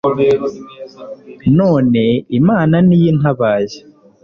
none 1.57 2.03
imana 2.39 2.75
ni 2.87 2.95
yo 3.01 3.05
intabaye 3.11 3.77